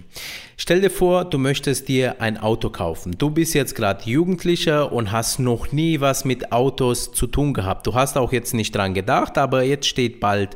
Stell 0.56 0.80
dir 0.80 0.90
vor, 0.90 1.26
du 1.26 1.38
möchtest 1.38 1.90
dir 1.90 2.22
ein 2.22 2.38
Auto 2.38 2.70
kaufen. 2.70 3.18
Du 3.18 3.30
bist 3.30 3.54
jetzt 3.54 3.76
gerade 3.76 4.10
Jugendlicher 4.10 4.94
und 4.94 5.12
hast 5.12 5.40
noch 5.40 5.74
nie 5.74 6.00
was 6.00 6.24
mit 6.24 6.54
Autos 6.54 7.12
zu 7.12 7.28
tun 7.28 7.54
gehabt. 7.54 7.88
Du 7.88 7.94
hast 7.94 8.18
auch 8.18 8.32
jetzt 8.32 8.54
nicht 8.54 8.74
dran 8.74 8.94
gedacht, 8.94 9.38
aber 9.38 9.64
jetzt 9.64 9.88
steht 9.88 10.22
bald 10.22 10.52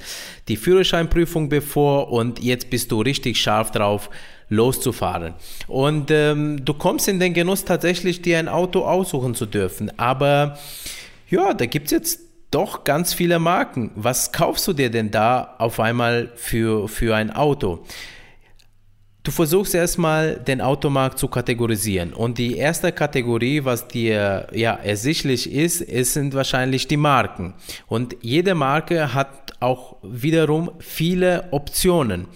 die 0.47 0.55
Führerscheinprüfung 0.55 1.49
bevor 1.49 2.13
und 2.13 2.41
jetzt 2.41 2.69
bist 2.69 2.93
du 2.93 3.01
richtig 3.01 3.41
scharf 3.41 3.71
drauf, 3.71 4.09
loszufahren. 4.47 5.33
Und 5.67 6.11
ähm, 6.11 6.63
du 6.63 6.73
kommst 6.73 7.09
in 7.09 7.19
den 7.19 7.33
Genuss 7.33 7.65
tatsächlich, 7.65 8.21
dir 8.21 8.39
ein 8.39 8.47
Auto 8.47 8.85
aussuchen 8.85 9.35
zu 9.35 9.45
dürfen. 9.45 9.91
Aber 9.99 10.57
ja, 11.29 11.53
da 11.53 11.65
gibt 11.65 11.87
es 11.87 11.91
jetzt 11.91 12.19
doch 12.51 12.83
ganz 12.83 13.13
viele 13.13 13.39
Marken. 13.39 13.91
Was 13.95 14.31
kaufst 14.31 14.67
du 14.67 14.73
dir 14.73 14.89
denn 14.89 15.11
da 15.11 15.55
auf 15.57 15.79
einmal 15.79 16.31
für, 16.35 16.87
für 16.87 17.15
ein 17.15 17.31
Auto? 17.31 17.85
Du 19.27 19.31
versuchst 19.31 19.75
erstmal 19.75 20.37
den 20.37 20.61
Automarkt 20.61 21.19
zu 21.19 21.27
kategorisieren. 21.27 22.13
Und 22.13 22.37
die 22.37 22.55
erste 22.55 22.93
Kategorie, 22.93 23.65
was 23.65 23.85
dir 23.85 24.47
ja 24.53 24.73
ersichtlich 24.75 25.51
ist, 25.51 25.81
ist 25.81 26.13
sind 26.13 26.33
wahrscheinlich 26.33 26.87
die 26.87 26.95
Marken. 26.95 27.53
Und 27.87 28.15
jede 28.21 28.55
Marke 28.55 29.13
hat 29.13 29.51
auch 29.59 29.97
wiederum 30.01 30.71
viele 30.79 31.49
Optionen. 31.51 32.29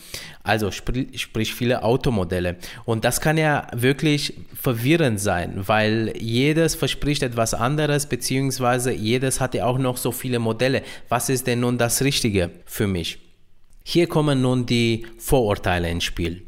Also 0.44 0.70
sprich, 0.72 1.22
sprich 1.22 1.56
viele 1.56 1.82
Automodelle. 1.84 2.58
Und 2.84 3.06
das 3.06 3.22
kann 3.22 3.38
ja 3.38 3.68
wirklich 3.74 4.34
verwirrend 4.54 5.22
sein, 5.22 5.64
weil 5.66 6.14
jedes 6.20 6.76
verspricht 6.76 7.24
etwas 7.24 7.54
anderes, 7.54 8.06
beziehungsweise 8.06 8.92
jedes 8.92 9.40
hat 9.40 9.54
ja 9.54 9.66
auch 9.66 9.78
noch 9.78 9.96
so 9.96 10.12
viele 10.12 10.40
Modelle. 10.40 10.84
Was 11.08 11.30
ist 11.30 11.48
denn 11.48 11.62
nun 11.62 11.78
das 11.78 12.02
Richtige 12.02 12.50
für 12.66 12.88
mich? 12.88 13.20
Hier 13.84 14.08
kommen 14.08 14.42
nun 14.42 14.66
die 14.66 15.08
Vorurteile 15.18 15.90
ins 15.90 16.04
Spiel. 16.04 16.44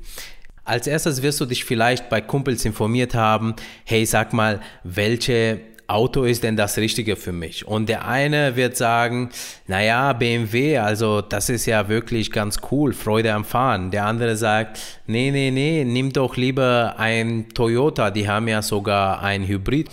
Als 0.65 0.87
erstes 0.87 1.21
wirst 1.21 1.41
du 1.41 1.45
dich 1.45 1.65
vielleicht 1.65 2.09
bei 2.09 2.21
Kumpels 2.21 2.63
informiert 2.63 3.15
haben, 3.15 3.55
hey, 3.83 4.05
sag 4.05 4.31
mal, 4.31 4.61
welche 4.83 5.59
Auto 5.87 6.23
ist 6.23 6.43
denn 6.43 6.55
das 6.55 6.77
Richtige 6.77 7.17
für 7.17 7.33
mich? 7.33 7.67
Und 7.67 7.89
der 7.89 8.07
eine 8.07 8.55
wird 8.55 8.77
sagen, 8.77 9.29
naja, 9.67 10.13
BMW, 10.13 10.77
also 10.77 11.19
das 11.19 11.49
ist 11.49 11.65
ja 11.65 11.89
wirklich 11.89 12.31
ganz 12.31 12.59
cool, 12.71 12.93
Freude 12.93 13.33
am 13.33 13.43
Fahren. 13.43 13.91
Der 13.91 14.05
andere 14.05 14.37
sagt, 14.37 14.79
nee, 15.05 15.31
nee, 15.31 15.51
nee, 15.51 15.83
nimm 15.83 16.13
doch 16.13 16.37
lieber 16.37 16.95
ein 16.97 17.49
Toyota, 17.53 18.09
die 18.09 18.29
haben 18.29 18.47
ja 18.47 18.61
sogar 18.61 19.21
ein 19.21 19.45
Hybrid. 19.45 19.89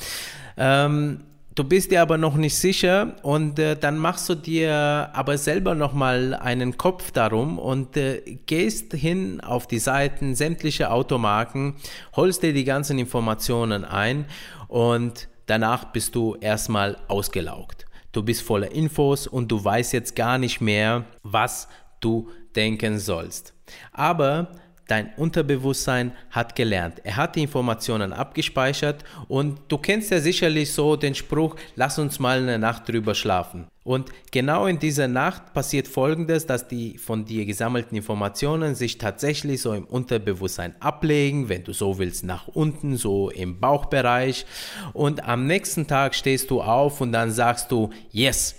Ähm, 0.57 1.21
du 1.54 1.64
bist 1.64 1.90
dir 1.90 2.02
aber 2.02 2.19
noch 2.19 2.37
nicht 2.37 2.57
sicher 2.57 3.16
und 3.23 3.59
äh, 3.59 3.76
dann 3.76 3.99
machst 3.99 4.28
du 4.28 4.35
dir 4.35 5.11
aber 5.12 5.38
selber 5.38 5.75
nochmal 5.75 6.35
einen 6.35 6.76
Kopf 6.76 7.11
darum 7.11 7.59
und 7.59 7.97
äh, 7.97 8.38
gehst 8.47 8.92
hin 8.92 9.40
auf 9.40 9.66
die 9.66 9.78
Seiten 9.78 10.35
sämtlicher 10.35 10.92
Automarken, 10.92 11.75
holst 12.16 12.42
dir 12.42 12.52
die 12.52 12.64
ganzen 12.64 12.99
Informationen 12.99 13.85
ein 13.85 14.26
und 14.69 15.28
Danach 15.50 15.87
bist 15.87 16.14
du 16.14 16.37
erstmal 16.37 16.97
ausgelaugt. 17.09 17.87
Du 18.12 18.23
bist 18.23 18.40
voller 18.40 18.71
Infos 18.71 19.26
und 19.26 19.50
du 19.50 19.64
weißt 19.64 19.92
jetzt 19.95 20.14
gar 20.14 20.38
nicht 20.38 20.61
mehr, 20.61 21.07
was 21.25 21.66
du 21.99 22.28
denken 22.54 23.00
sollst. 23.00 23.52
Aber 23.90 24.52
Dein 24.91 25.11
Unterbewusstsein 25.17 26.11
hat 26.33 26.57
gelernt. 26.57 27.01
Er 27.05 27.17
hat 27.17 27.37
die 27.37 27.43
Informationen 27.43 28.13
abgespeichert 28.13 29.05
und 29.29 29.61
du 29.69 29.79
kennst 29.79 30.11
ja 30.11 30.19
sicherlich 30.19 30.73
so 30.73 30.97
den 30.97 31.15
Spruch, 31.15 31.55
lass 31.77 32.01
uns 32.01 32.19
mal 32.19 32.39
eine 32.39 32.59
Nacht 32.59 32.89
drüber 32.89 33.15
schlafen. 33.15 33.69
Und 33.85 34.11
genau 34.33 34.67
in 34.67 34.81
dieser 34.81 35.07
Nacht 35.07 35.55
passiert 35.55 35.87
Folgendes, 35.87 36.45
dass 36.45 36.67
die 36.67 36.99
von 36.99 37.25
dir 37.25 37.47
gesammelten 37.47 37.97
Informationen 37.97 38.75
sich 38.75 38.99
tatsächlich 38.99 39.63
so 39.63 39.75
im 39.75 39.85
Unterbewusstsein 39.85 40.75
ablegen, 40.81 41.49
wenn 41.49 41.63
du 41.63 41.73
so 41.73 41.99
willst, 42.01 42.25
nach 42.25 42.49
unten, 42.49 42.97
so 42.97 43.31
im 43.31 43.61
Bauchbereich. 43.61 44.45
Und 44.93 45.23
am 45.23 45.47
nächsten 45.47 45.87
Tag 45.87 46.17
stehst 46.17 46.51
du 46.51 46.63
auf 46.63 47.01
und 47.01 47.13
dann 47.13 47.31
sagst 47.31 47.71
du, 47.71 47.91
yes, 48.11 48.57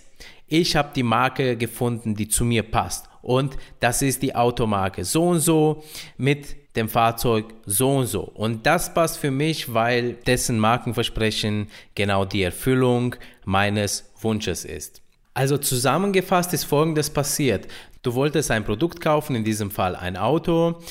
ich 0.48 0.78
habe 0.78 0.92
die 0.96 1.04
Marke 1.04 1.58
gefunden, 1.58 2.16
die 2.16 2.30
zu 2.30 2.46
mir 2.46 2.64
passt 2.64 3.11
und 3.22 3.58
das 3.80 4.02
ist 4.02 4.22
die 4.22 4.36
Automarke 4.36 5.06
so 5.06 5.30
und 5.30 5.40
so 5.40 5.84
mit 6.18 6.56
dem 6.76 6.88
Fahrzeug 6.88 7.46
so 7.66 7.98
und 7.98 8.08
so. 8.08 8.22
Und 8.22 8.66
das 8.66 8.94
passt 8.94 9.18
für 9.18 9.32
mich, 9.32 9.74
weil 9.74 10.14
dessen 10.14 10.58
Markenversprechen 10.58 11.68
genau 11.96 12.26
die 12.26 12.44
Erfüllung 12.44 13.16
meines 13.46 14.12
Wunsches 14.22 14.66
ist. 14.66 15.02
Also 15.34 15.58
zusammengefasst 15.58 16.54
ist 16.54 16.66
Folgendes 16.66 17.10
passiert. 17.10 17.68
Du 18.04 18.14
wolltest 18.16 18.52
ein 18.52 18.66
Produkt 18.66 19.00
kaufen, 19.02 19.36
in 19.36 19.44
diesem 19.44 19.72
Fall 19.72 19.96
ein 19.96 20.18
Auto. 20.18 20.82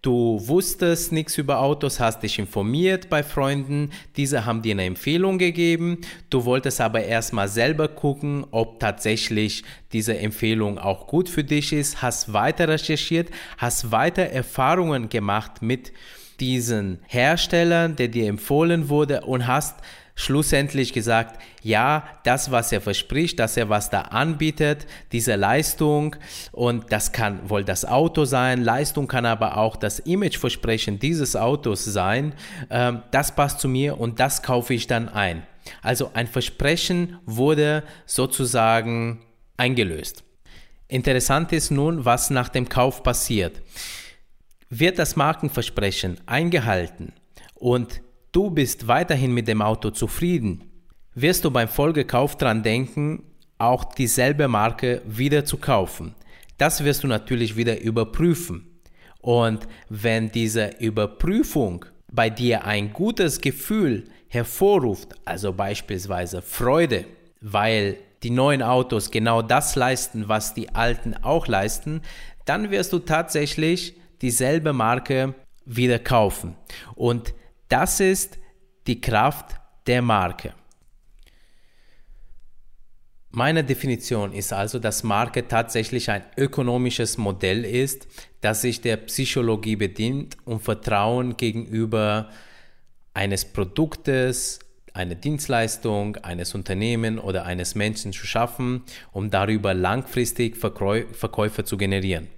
Du 0.00 0.40
wusstest 0.46 1.10
nichts 1.10 1.38
über 1.38 1.58
Autos, 1.58 1.98
hast 1.98 2.22
dich 2.22 2.38
informiert 2.38 3.08
bei 3.08 3.24
Freunden, 3.24 3.90
diese 4.16 4.46
haben 4.46 4.62
dir 4.62 4.72
eine 4.72 4.84
Empfehlung 4.84 5.38
gegeben. 5.38 6.02
Du 6.30 6.44
wolltest 6.44 6.80
aber 6.80 7.02
erstmal 7.02 7.48
selber 7.48 7.88
gucken, 7.88 8.46
ob 8.52 8.78
tatsächlich 8.78 9.64
diese 9.92 10.16
Empfehlung 10.16 10.78
auch 10.78 11.08
gut 11.08 11.28
für 11.28 11.42
dich 11.42 11.72
ist, 11.72 12.00
hast 12.00 12.32
weiter 12.32 12.68
recherchiert, 12.68 13.30
hast 13.56 13.90
weiter 13.90 14.22
Erfahrungen 14.22 15.08
gemacht 15.08 15.62
mit 15.62 15.92
diesen 16.38 17.00
Herstellern, 17.08 17.96
der 17.96 18.06
dir 18.06 18.28
empfohlen 18.28 18.88
wurde 18.88 19.22
und 19.22 19.48
hast 19.48 19.80
schlussendlich 20.18 20.92
gesagt, 20.92 21.40
ja, 21.62 22.02
das, 22.24 22.50
was 22.50 22.72
er 22.72 22.80
verspricht, 22.80 23.38
dass 23.38 23.56
er 23.56 23.68
was 23.68 23.88
da 23.88 24.00
anbietet, 24.02 24.86
diese 25.12 25.36
Leistung 25.36 26.16
und 26.50 26.92
das 26.92 27.12
kann 27.12 27.48
wohl 27.48 27.62
das 27.62 27.84
Auto 27.84 28.24
sein, 28.24 28.64
Leistung 28.64 29.06
kann 29.06 29.24
aber 29.24 29.56
auch 29.56 29.76
das 29.76 30.00
Imageversprechen 30.00 30.98
dieses 30.98 31.36
Autos 31.36 31.84
sein, 31.84 32.34
ähm, 32.68 33.02
das 33.12 33.32
passt 33.36 33.60
zu 33.60 33.68
mir 33.68 34.00
und 34.00 34.18
das 34.18 34.42
kaufe 34.42 34.74
ich 34.74 34.88
dann 34.88 35.08
ein. 35.08 35.44
Also 35.82 36.10
ein 36.14 36.26
Versprechen 36.26 37.18
wurde 37.24 37.84
sozusagen 38.04 39.20
eingelöst. 39.56 40.24
Interessant 40.88 41.52
ist 41.52 41.70
nun, 41.70 42.04
was 42.04 42.30
nach 42.30 42.48
dem 42.48 42.68
Kauf 42.68 43.04
passiert. 43.04 43.62
Wird 44.68 44.98
das 44.98 45.14
Markenversprechen 45.14 46.18
eingehalten 46.26 47.12
und 47.54 48.00
du 48.32 48.50
bist 48.50 48.88
weiterhin 48.88 49.32
mit 49.32 49.48
dem 49.48 49.62
Auto 49.62 49.90
zufrieden, 49.90 50.64
wirst 51.14 51.44
du 51.44 51.50
beim 51.50 51.68
Folgekauf 51.68 52.36
dran 52.36 52.62
denken, 52.62 53.24
auch 53.58 53.84
dieselbe 53.84 54.48
Marke 54.48 55.02
wieder 55.04 55.44
zu 55.44 55.56
kaufen. 55.56 56.14
Das 56.58 56.84
wirst 56.84 57.04
du 57.04 57.08
natürlich 57.08 57.56
wieder 57.56 57.80
überprüfen. 57.80 58.80
Und 59.20 59.66
wenn 59.88 60.30
diese 60.30 60.70
Überprüfung 60.78 61.84
bei 62.12 62.30
dir 62.30 62.64
ein 62.64 62.92
gutes 62.92 63.40
Gefühl 63.40 64.04
hervorruft, 64.28 65.14
also 65.24 65.52
beispielsweise 65.52 66.42
Freude, 66.42 67.04
weil 67.40 67.98
die 68.22 68.30
neuen 68.30 68.62
Autos 68.62 69.10
genau 69.10 69.42
das 69.42 69.76
leisten, 69.76 70.28
was 70.28 70.54
die 70.54 70.74
alten 70.74 71.14
auch 71.22 71.46
leisten, 71.46 72.02
dann 72.44 72.70
wirst 72.70 72.92
du 72.92 72.98
tatsächlich 73.00 73.94
dieselbe 74.22 74.72
Marke 74.72 75.34
wieder 75.64 75.98
kaufen. 75.98 76.56
Und 76.94 77.34
das 77.68 78.00
ist 78.00 78.38
die 78.86 79.00
Kraft 79.00 79.56
der 79.86 80.02
Marke. 80.02 80.54
Meine 83.30 83.62
Definition 83.62 84.32
ist 84.32 84.52
also, 84.52 84.78
dass 84.78 85.04
Marke 85.04 85.46
tatsächlich 85.46 86.10
ein 86.10 86.24
ökonomisches 86.36 87.18
Modell 87.18 87.64
ist, 87.64 88.08
das 88.40 88.62
sich 88.62 88.80
der 88.80 88.96
Psychologie 88.96 89.76
bedient, 89.76 90.36
um 90.46 90.60
Vertrauen 90.60 91.36
gegenüber 91.36 92.30
eines 93.12 93.44
Produktes, 93.44 94.60
einer 94.94 95.14
Dienstleistung, 95.14 96.16
eines 96.16 96.54
Unternehmens 96.54 97.20
oder 97.20 97.44
eines 97.44 97.74
Menschen 97.74 98.12
zu 98.12 98.26
schaffen, 98.26 98.82
um 99.12 99.30
darüber 99.30 99.74
langfristig 99.74 100.56
Verkäufe 100.56 101.64
zu 101.64 101.76
generieren. 101.76 102.28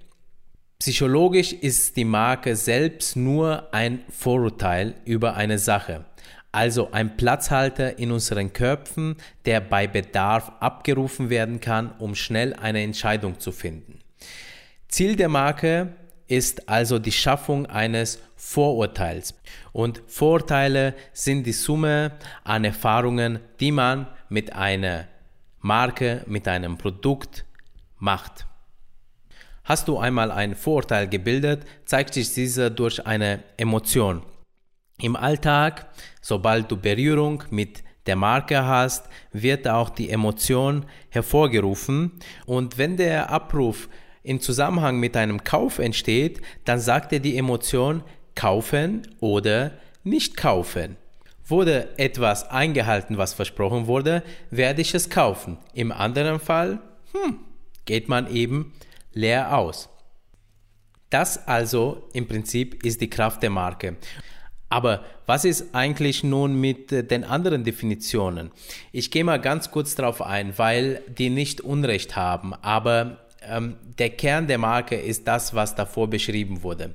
Psychologisch 0.81 1.53
ist 1.53 1.95
die 1.95 2.05
Marke 2.05 2.55
selbst 2.55 3.15
nur 3.15 3.71
ein 3.71 3.99
Vorurteil 4.09 4.95
über 5.05 5.35
eine 5.35 5.59
Sache, 5.59 6.05
also 6.51 6.91
ein 6.91 7.17
Platzhalter 7.17 7.99
in 7.99 8.11
unseren 8.11 8.51
Köpfen, 8.51 9.15
der 9.45 9.61
bei 9.61 9.85
Bedarf 9.85 10.51
abgerufen 10.59 11.29
werden 11.29 11.59
kann, 11.59 11.91
um 11.99 12.15
schnell 12.15 12.55
eine 12.55 12.81
Entscheidung 12.81 13.39
zu 13.39 13.51
finden. 13.51 13.99
Ziel 14.87 15.15
der 15.15 15.29
Marke 15.29 15.93
ist 16.25 16.67
also 16.67 16.97
die 16.97 17.11
Schaffung 17.11 17.67
eines 17.67 18.17
Vorurteils. 18.35 19.35
Und 19.73 20.01
Vorurteile 20.07 20.95
sind 21.13 21.43
die 21.43 21.53
Summe 21.53 22.13
an 22.43 22.65
Erfahrungen, 22.65 23.39
die 23.59 23.71
man 23.71 24.07
mit 24.29 24.51
einer 24.53 25.07
Marke, 25.59 26.23
mit 26.25 26.47
einem 26.47 26.79
Produkt 26.79 27.45
macht. 27.99 28.47
Hast 29.71 29.87
du 29.87 29.99
einmal 29.99 30.31
ein 30.31 30.53
Vorurteil 30.53 31.07
gebildet, 31.07 31.65
zeigt 31.85 32.13
sich 32.13 32.33
dieser 32.33 32.69
durch 32.69 33.07
eine 33.07 33.41
Emotion. 33.55 34.21
Im 34.99 35.15
Alltag, 35.15 35.85
sobald 36.21 36.69
du 36.69 36.75
Berührung 36.75 37.45
mit 37.51 37.81
der 38.05 38.17
Marke 38.17 38.65
hast, 38.65 39.05
wird 39.31 39.69
auch 39.69 39.89
die 39.89 40.09
Emotion 40.09 40.85
hervorgerufen 41.07 42.19
und 42.45 42.77
wenn 42.77 42.97
der 42.97 43.29
Abruf 43.29 43.87
in 44.23 44.41
Zusammenhang 44.41 44.99
mit 44.99 45.15
einem 45.15 45.41
Kauf 45.45 45.79
entsteht, 45.79 46.41
dann 46.65 46.81
sagt 46.81 47.13
dir 47.13 47.21
die 47.21 47.37
Emotion 47.37 48.03
kaufen 48.35 49.07
oder 49.21 49.71
nicht 50.03 50.35
kaufen. 50.35 50.97
Wurde 51.47 51.97
etwas 51.97 52.49
eingehalten, 52.49 53.17
was 53.17 53.33
versprochen 53.33 53.87
wurde, 53.87 54.21
werde 54.49 54.81
ich 54.81 54.93
es 54.93 55.09
kaufen. 55.09 55.59
Im 55.73 55.93
anderen 55.93 56.41
Fall, 56.41 56.79
hm, 57.13 57.39
geht 57.85 58.09
man 58.09 58.29
eben 58.35 58.73
leer 59.13 59.57
aus. 59.57 59.89
Das 61.09 61.47
also 61.47 62.07
im 62.13 62.27
Prinzip 62.27 62.83
ist 62.83 63.01
die 63.01 63.09
Kraft 63.09 63.43
der 63.43 63.49
Marke. 63.49 63.97
Aber 64.69 65.03
was 65.25 65.43
ist 65.43 65.75
eigentlich 65.75 66.23
nun 66.23 66.59
mit 66.59 66.93
äh, 66.93 67.03
den 67.03 67.25
anderen 67.25 67.65
Definitionen? 67.65 68.51
Ich 68.93 69.11
gehe 69.11 69.25
mal 69.25 69.39
ganz 69.41 69.69
kurz 69.69 69.95
darauf 69.95 70.21
ein, 70.21 70.57
weil 70.57 71.01
die 71.09 71.29
nicht 71.29 71.59
Unrecht 71.59 72.15
haben, 72.15 72.53
aber 72.53 73.17
ähm, 73.41 73.75
der 73.99 74.11
Kern 74.11 74.47
der 74.47 74.57
Marke 74.57 74.95
ist 74.95 75.27
das, 75.27 75.53
was 75.53 75.75
davor 75.75 76.09
beschrieben 76.09 76.63
wurde. 76.63 76.93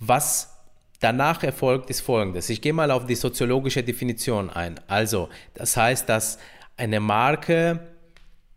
Was 0.00 0.56
danach 1.00 1.42
erfolgt, 1.42 1.90
ist 1.90 2.00
folgendes. 2.00 2.48
Ich 2.48 2.62
gehe 2.62 2.72
mal 2.72 2.90
auf 2.90 3.04
die 3.04 3.16
soziologische 3.16 3.82
Definition 3.82 4.48
ein. 4.48 4.80
Also, 4.88 5.28
das 5.52 5.76
heißt, 5.76 6.08
dass 6.08 6.38
eine 6.78 7.00
Marke 7.00 7.80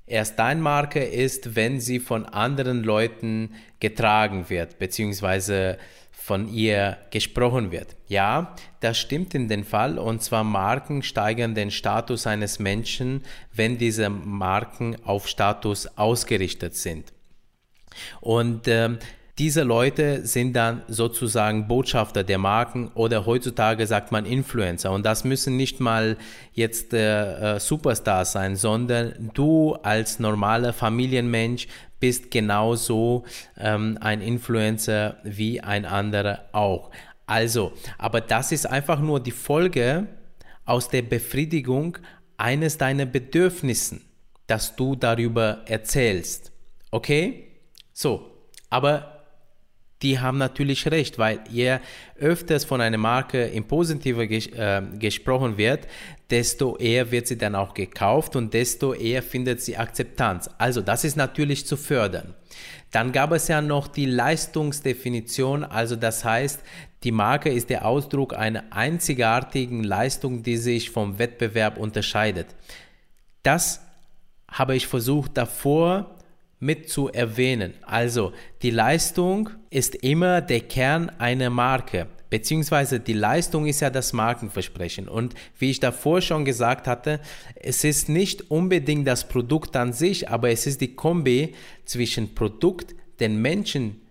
erst 0.07 0.39
deine 0.39 0.61
Marke 0.61 1.03
ist, 1.03 1.55
wenn 1.55 1.79
sie 1.79 1.99
von 1.99 2.25
anderen 2.25 2.83
Leuten 2.83 3.53
getragen 3.79 4.49
wird, 4.49 4.79
beziehungsweise 4.79 5.77
von 6.11 6.49
ihr 6.49 6.97
gesprochen 7.11 7.71
wird. 7.71 7.95
Ja, 8.07 8.55
das 8.81 8.97
stimmt 8.97 9.33
in 9.33 9.47
dem 9.47 9.63
Fall. 9.63 9.97
Und 9.97 10.21
zwar 10.21 10.43
Marken 10.43 11.01
steigern 11.01 11.55
den 11.55 11.71
Status 11.71 12.27
eines 12.27 12.59
Menschen, 12.59 13.23
wenn 13.53 13.77
diese 13.77 14.09
Marken 14.09 14.97
auf 15.05 15.27
Status 15.27 15.87
ausgerichtet 15.97 16.75
sind. 16.75 17.13
Und 18.19 18.67
ähm, 18.67 18.99
diese 19.37 19.61
Leute 19.61 20.25
sind 20.25 20.53
dann 20.53 20.81
sozusagen 20.87 21.67
Botschafter 21.67 22.23
der 22.23 22.39
Marken 22.39 22.89
oder 22.95 23.27
heutzutage 23.27 23.85
sagt 23.85 24.11
man 24.11 24.25
Influencer. 24.25 24.91
Und 24.91 25.05
das 25.05 25.23
müssen 25.23 25.55
nicht 25.57 25.79
mal 25.79 26.17
jetzt 26.53 26.93
äh, 26.93 27.55
äh, 27.55 27.59
Superstars 27.59 28.31
sein, 28.31 28.55
sondern 28.55 29.29
du 29.35 29.75
als 29.83 30.19
normaler 30.19 30.73
Familienmensch 30.73 31.67
bist 31.99 32.31
genauso 32.31 33.25
ähm, 33.59 33.97
ein 34.01 34.21
Influencer 34.21 35.17
wie 35.23 35.61
ein 35.61 35.85
anderer 35.85 36.45
auch. 36.51 36.89
Also, 37.27 37.73
aber 37.99 38.21
das 38.21 38.51
ist 38.51 38.65
einfach 38.65 38.99
nur 38.99 39.19
die 39.19 39.31
Folge 39.31 40.07
aus 40.65 40.89
der 40.89 41.03
Befriedigung 41.03 41.99
eines 42.37 42.77
deiner 42.77 43.05
Bedürfnissen, 43.05 44.01
dass 44.47 44.75
du 44.75 44.95
darüber 44.95 45.61
erzählst. 45.65 46.51
Okay? 46.89 47.51
So, 47.93 48.31
aber 48.69 49.16
die 50.01 50.19
haben 50.19 50.37
natürlich 50.37 50.89
recht, 50.91 51.17
weil 51.17 51.39
je 51.49 51.79
öfters 52.19 52.65
von 52.65 52.81
einer 52.81 52.97
Marke 52.97 53.45
im 53.45 53.63
Positiven 53.63 54.27
ges 54.27 54.47
äh, 54.47 54.81
gesprochen 54.99 55.57
wird, 55.57 55.87
desto 56.29 56.77
eher 56.77 57.11
wird 57.11 57.27
sie 57.27 57.37
dann 57.37 57.55
auch 57.55 57.73
gekauft 57.73 58.35
und 58.35 58.53
desto 58.53 58.93
eher 58.93 59.23
findet 59.23 59.61
sie 59.61 59.77
Akzeptanz. 59.77 60.49
Also 60.57 60.81
das 60.81 61.03
ist 61.03 61.15
natürlich 61.15 61.65
zu 61.65 61.77
fördern. 61.77 62.35
Dann 62.91 63.11
gab 63.11 63.31
es 63.31 63.47
ja 63.47 63.61
noch 63.61 63.87
die 63.87 64.05
Leistungsdefinition, 64.05 65.63
also 65.63 65.95
das 65.95 66.23
heißt, 66.23 66.61
die 67.03 67.11
Marke 67.11 67.49
ist 67.49 67.69
der 67.69 67.85
Ausdruck 67.85 68.35
einer 68.35 68.63
einzigartigen 68.71 69.83
Leistung, 69.83 70.41
die 70.43 70.57
sich 70.57 70.89
vom 70.89 71.19
Wettbewerb 71.19 71.77
unterscheidet. 71.77 72.47
Das 73.43 73.81
habe 74.49 74.75
ich 74.75 74.87
versucht 74.87 75.37
davor 75.37 76.16
mit 76.59 76.89
zu 76.89 77.09
erwähnen. 77.09 77.73
Also 77.83 78.33
die 78.61 78.71
Leistung 78.71 79.49
ist 79.69 79.95
immer 79.95 80.41
der 80.41 80.61
Kern 80.61 81.09
einer 81.19 81.49
Marke, 81.49 82.07
beziehungsweise 82.29 82.99
die 82.99 83.13
Leistung 83.13 83.67
ist 83.67 83.79
ja 83.79 83.89
das 83.89 84.13
Markenversprechen. 84.13 85.07
Und 85.07 85.35
wie 85.59 85.71
ich 85.71 85.79
davor 85.79 86.21
schon 86.21 86.45
gesagt 86.45 86.87
hatte, 86.87 87.19
es 87.55 87.83
ist 87.83 88.09
nicht 88.09 88.49
unbedingt 88.49 89.07
das 89.07 89.27
Produkt 89.27 89.75
an 89.75 89.93
sich, 89.93 90.29
aber 90.29 90.49
es 90.49 90.65
ist 90.65 90.81
die 90.81 90.95
Kombi 90.95 91.53
zwischen 91.85 92.33
Produkt, 92.33 92.95
den 93.19 93.41
Menschen, 93.41 94.01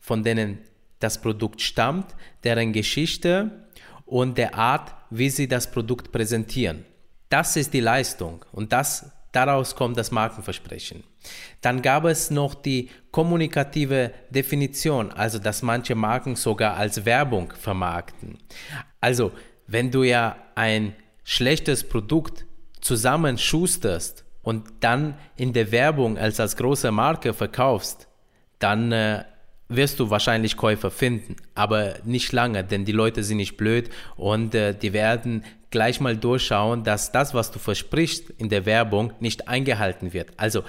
von 0.00 0.22
denen 0.22 0.58
das 0.98 1.20
Produkt 1.20 1.60
stammt, 1.60 2.14
deren 2.44 2.72
Geschichte 2.72 3.66
und 4.06 4.38
der 4.38 4.54
Art, 4.54 4.94
wie 5.10 5.30
sie 5.30 5.48
das 5.48 5.70
Produkt 5.70 6.12
präsentieren. 6.12 6.84
Das 7.28 7.56
ist 7.56 7.72
die 7.72 7.80
Leistung 7.80 8.44
und 8.52 8.72
das 8.72 9.10
Daraus 9.32 9.74
kommt 9.74 9.96
das 9.96 10.10
Markenversprechen. 10.10 11.04
Dann 11.62 11.80
gab 11.80 12.04
es 12.04 12.30
noch 12.30 12.54
die 12.54 12.90
kommunikative 13.10 14.12
Definition, 14.30 15.10
also 15.10 15.38
dass 15.38 15.62
manche 15.62 15.94
Marken 15.94 16.36
sogar 16.36 16.76
als 16.76 17.04
Werbung 17.06 17.52
vermarkten. 17.58 18.38
Also, 19.00 19.32
wenn 19.66 19.90
du 19.90 20.02
ja 20.02 20.36
ein 20.54 20.94
schlechtes 21.24 21.88
Produkt 21.88 22.44
zusammenschusterst 22.82 24.24
und 24.42 24.68
dann 24.80 25.14
in 25.36 25.52
der 25.52 25.72
Werbung 25.72 26.18
als 26.18 26.38
als 26.38 26.56
große 26.56 26.90
Marke 26.90 27.32
verkaufst, 27.32 28.08
dann 28.58 28.92
äh, 28.92 29.24
wirst 29.76 30.00
du 30.00 30.10
wahrscheinlich 30.10 30.56
Käufer 30.56 30.90
finden, 30.90 31.36
aber 31.54 31.94
nicht 32.04 32.32
lange, 32.32 32.64
denn 32.64 32.84
die 32.84 32.92
Leute 32.92 33.22
sind 33.24 33.38
nicht 33.38 33.56
blöd 33.56 33.90
und 34.16 34.54
äh, 34.54 34.74
die 34.74 34.92
werden 34.92 35.44
gleich 35.70 36.00
mal 36.00 36.16
durchschauen, 36.16 36.84
dass 36.84 37.12
das, 37.12 37.34
was 37.34 37.50
du 37.50 37.58
versprichst 37.58 38.30
in 38.38 38.48
der 38.48 38.66
Werbung, 38.66 39.12
nicht 39.20 39.48
eingehalten 39.48 40.12
wird. 40.12 40.28
Also 40.36 40.62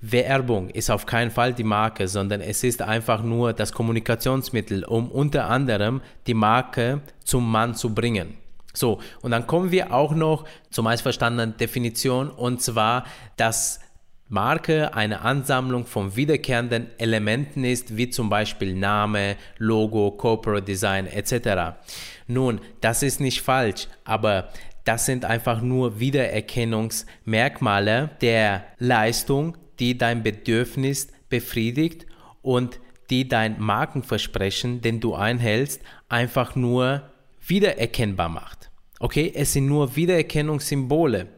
Werbung 0.00 0.70
ist 0.70 0.90
auf 0.90 1.06
keinen 1.06 1.30
Fall 1.30 1.52
die 1.52 1.64
Marke, 1.64 2.08
sondern 2.08 2.40
es 2.40 2.62
ist 2.62 2.82
einfach 2.82 3.22
nur 3.22 3.52
das 3.52 3.72
Kommunikationsmittel, 3.72 4.84
um 4.84 5.10
unter 5.10 5.50
anderem 5.50 6.00
die 6.26 6.34
Marke 6.34 7.00
zum 7.24 7.50
Mann 7.50 7.74
zu 7.74 7.94
bringen. 7.94 8.34
So, 8.72 9.00
und 9.22 9.32
dann 9.32 9.46
kommen 9.46 9.72
wir 9.72 9.92
auch 9.92 10.12
noch 10.12 10.44
zur 10.70 10.84
meist 10.84 11.02
verstandenen 11.02 11.56
Definition, 11.56 12.30
und 12.30 12.62
zwar, 12.62 13.04
dass 13.36 13.80
Marke 14.28 14.94
eine 14.94 15.22
Ansammlung 15.22 15.86
von 15.86 16.14
wiederkehrenden 16.14 16.88
Elementen 16.98 17.64
ist, 17.64 17.96
wie 17.96 18.10
zum 18.10 18.28
Beispiel 18.28 18.74
Name, 18.74 19.36
Logo, 19.56 20.10
Corporate 20.10 20.64
Design 20.64 21.06
etc. 21.06 21.78
Nun, 22.26 22.60
das 22.80 23.02
ist 23.02 23.20
nicht 23.20 23.40
falsch, 23.40 23.88
aber 24.04 24.50
das 24.84 25.06
sind 25.06 25.24
einfach 25.24 25.62
nur 25.62 25.98
Wiedererkennungsmerkmale 25.98 28.10
der 28.20 28.64
Leistung, 28.78 29.56
die 29.78 29.96
dein 29.96 30.22
Bedürfnis 30.22 31.08
befriedigt 31.28 32.06
und 32.42 32.80
die 33.10 33.28
dein 33.28 33.60
Markenversprechen, 33.60 34.80
den 34.82 35.00
du 35.00 35.14
einhältst, 35.14 35.80
einfach 36.08 36.54
nur 36.54 37.10
wiedererkennbar 37.46 38.28
macht. 38.28 38.70
Okay, 39.00 39.32
es 39.34 39.54
sind 39.54 39.66
nur 39.66 39.96
Wiedererkennungssymbole. 39.96 41.28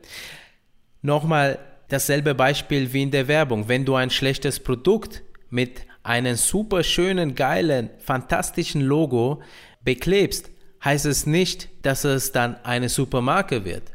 Nochmal 1.02 1.58
dasselbe 1.92 2.34
Beispiel 2.34 2.92
wie 2.92 3.02
in 3.02 3.10
der 3.10 3.28
Werbung. 3.28 3.68
Wenn 3.68 3.84
du 3.84 3.94
ein 3.94 4.10
schlechtes 4.10 4.60
Produkt 4.60 5.22
mit 5.50 5.82
einem 6.02 6.36
super 6.36 6.82
schönen, 6.82 7.34
geilen, 7.34 7.90
fantastischen 7.98 8.80
Logo 8.80 9.42
beklebst, 9.82 10.50
heißt 10.84 11.06
es 11.06 11.26
nicht, 11.26 11.68
dass 11.82 12.04
es 12.04 12.32
dann 12.32 12.56
eine 12.64 12.88
Supermarke 12.88 13.64
wird. 13.64 13.92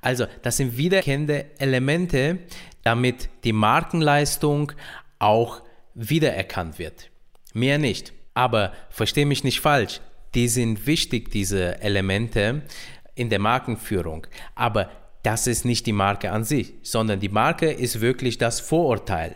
Also, 0.00 0.26
das 0.42 0.56
sind 0.56 0.76
wiedererkennende 0.76 1.46
Elemente, 1.58 2.38
damit 2.82 3.28
die 3.44 3.52
Markenleistung 3.52 4.72
auch 5.18 5.62
wiedererkannt 5.94 6.78
wird. 6.78 7.10
Mehr 7.52 7.78
nicht. 7.78 8.12
Aber 8.34 8.72
verstehe 8.90 9.26
mich 9.26 9.44
nicht 9.44 9.60
falsch, 9.60 10.00
die 10.34 10.48
sind 10.48 10.86
wichtig, 10.86 11.30
diese 11.30 11.80
Elemente 11.80 12.62
in 13.14 13.30
der 13.30 13.38
Markenführung. 13.38 14.26
Aber 14.54 14.90
das 15.26 15.48
ist 15.48 15.64
nicht 15.64 15.86
die 15.86 15.92
Marke 15.92 16.30
an 16.30 16.44
sich, 16.44 16.74
sondern 16.82 17.18
die 17.18 17.28
Marke 17.28 17.72
ist 17.72 18.00
wirklich 18.00 18.38
das 18.38 18.60
Vorurteil. 18.60 19.34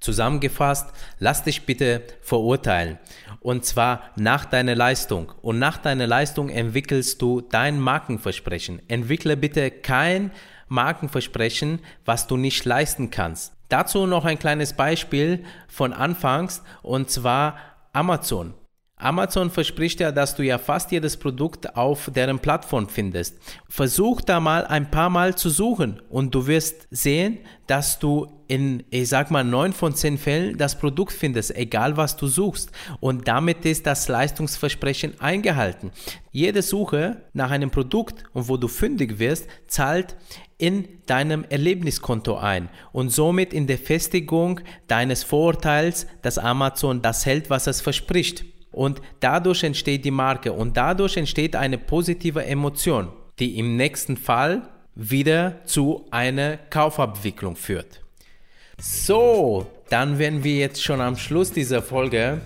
Zusammengefasst, 0.00 0.90
lass 1.20 1.44
dich 1.44 1.64
bitte 1.64 2.02
verurteilen. 2.22 2.98
Und 3.38 3.64
zwar 3.64 4.10
nach 4.16 4.44
deiner 4.46 4.74
Leistung. 4.74 5.32
Und 5.40 5.60
nach 5.60 5.78
deiner 5.78 6.08
Leistung 6.08 6.48
entwickelst 6.48 7.22
du 7.22 7.40
dein 7.40 7.78
Markenversprechen. 7.78 8.82
Entwickle 8.88 9.36
bitte 9.36 9.70
kein 9.70 10.32
Markenversprechen, 10.66 11.78
was 12.04 12.26
du 12.26 12.36
nicht 12.36 12.64
leisten 12.64 13.12
kannst. 13.12 13.52
Dazu 13.68 14.06
noch 14.06 14.24
ein 14.24 14.40
kleines 14.40 14.72
Beispiel 14.72 15.44
von 15.68 15.92
Anfangs 15.92 16.64
und 16.82 17.10
zwar 17.10 17.56
Amazon. 17.92 18.54
Amazon 19.02 19.50
verspricht 19.50 20.00
ja, 20.00 20.12
dass 20.12 20.36
du 20.36 20.42
ja 20.42 20.58
fast 20.58 20.92
jedes 20.92 21.16
Produkt 21.16 21.76
auf 21.76 22.10
deren 22.14 22.38
Plattform 22.38 22.88
findest. 22.88 23.36
Versuch 23.68 24.20
da 24.20 24.38
mal 24.38 24.64
ein 24.66 24.90
paar 24.90 25.10
Mal 25.10 25.34
zu 25.34 25.50
suchen 25.50 26.00
und 26.08 26.34
du 26.34 26.46
wirst 26.46 26.86
sehen, 26.90 27.38
dass 27.66 27.98
du 27.98 28.28
in, 28.48 28.84
ich 28.90 29.08
sag 29.08 29.30
mal, 29.30 29.44
neun 29.44 29.72
von 29.72 29.94
zehn 29.94 30.18
Fällen 30.18 30.58
das 30.58 30.78
Produkt 30.78 31.12
findest, 31.12 31.56
egal 31.56 31.96
was 31.96 32.16
du 32.16 32.26
suchst. 32.26 32.70
Und 33.00 33.26
damit 33.26 33.64
ist 33.64 33.86
das 33.86 34.08
Leistungsversprechen 34.08 35.20
eingehalten. 35.20 35.90
Jede 36.30 36.62
Suche 36.62 37.22
nach 37.32 37.50
einem 37.50 37.70
Produkt 37.70 38.24
und 38.34 38.48
wo 38.48 38.56
du 38.56 38.68
fündig 38.68 39.18
wirst, 39.18 39.48
zahlt 39.68 40.16
in 40.58 40.86
deinem 41.06 41.44
Erlebniskonto 41.48 42.36
ein 42.36 42.68
und 42.92 43.10
somit 43.10 43.52
in 43.52 43.66
der 43.66 43.78
Festigung 43.78 44.60
deines 44.86 45.24
Vorurteils, 45.24 46.06
dass 46.20 46.38
Amazon 46.38 47.02
das 47.02 47.26
hält, 47.26 47.50
was 47.50 47.66
es 47.66 47.80
verspricht. 47.80 48.44
Und 48.72 49.00
dadurch 49.20 49.62
entsteht 49.62 50.04
die 50.04 50.10
Marke 50.10 50.52
und 50.52 50.76
dadurch 50.76 51.16
entsteht 51.16 51.54
eine 51.54 51.78
positive 51.78 52.44
Emotion, 52.44 53.08
die 53.38 53.58
im 53.58 53.76
nächsten 53.76 54.16
Fall 54.16 54.62
wieder 54.94 55.64
zu 55.64 56.06
einer 56.10 56.56
Kaufabwicklung 56.56 57.56
führt. 57.56 58.00
So, 58.78 59.66
dann 59.90 60.18
wären 60.18 60.42
wir 60.42 60.56
jetzt 60.56 60.82
schon 60.82 61.00
am 61.00 61.16
Schluss 61.16 61.52
dieser 61.52 61.82
Folge. 61.82 62.40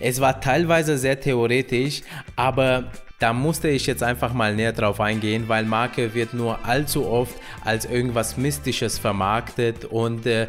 Es 0.00 0.20
war 0.20 0.40
teilweise 0.40 0.98
sehr 0.98 1.18
theoretisch, 1.18 2.02
aber 2.36 2.90
da 3.18 3.32
musste 3.32 3.68
ich 3.68 3.86
jetzt 3.86 4.02
einfach 4.02 4.32
mal 4.32 4.54
näher 4.54 4.72
drauf 4.72 5.00
eingehen, 5.00 5.48
weil 5.48 5.64
Marke 5.64 6.14
wird 6.14 6.34
nur 6.34 6.64
allzu 6.64 7.06
oft 7.06 7.34
als 7.64 7.84
irgendwas 7.84 8.36
Mystisches 8.36 8.98
vermarktet 8.98 9.84
und 9.84 10.26
äh, 10.26 10.46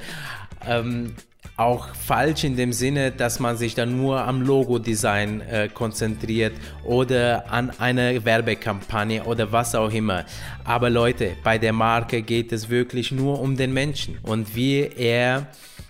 ähm, 0.67 1.15
auch 1.59 1.93
falsch 1.93 2.43
in 2.45 2.55
dem 2.55 2.71
Sinne, 2.71 3.11
dass 3.11 3.39
man 3.39 3.57
sich 3.57 3.75
dann 3.75 3.97
nur 3.97 4.21
am 4.21 4.41
Logo-Design 4.41 5.41
äh, 5.41 5.67
konzentriert 5.67 6.53
oder 6.83 7.51
an 7.51 7.71
eine 7.79 8.23
Werbekampagne 8.23 9.23
oder 9.25 9.51
was 9.51 9.75
auch 9.75 9.91
immer. 9.91 10.25
Aber 10.63 10.89
Leute, 10.89 11.35
bei 11.43 11.57
der 11.57 11.73
Marke 11.73 12.21
geht 12.21 12.51
es 12.51 12.69
wirklich 12.69 13.11
nur 13.11 13.41
um 13.41 13.57
den 13.57 13.73
Menschen 13.73 14.17
und 14.23 14.55
wie 14.55 14.79
er 14.79 15.47